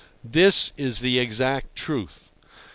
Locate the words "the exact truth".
1.01-2.31